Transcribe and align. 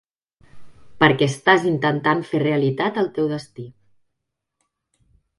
Perquè 1.01 1.25
estàs 1.31 1.67
intentant 1.71 2.23
fer 2.29 2.39
realitat 2.43 2.97
el 3.01 3.11
teu 3.19 3.27
destí. 3.33 3.67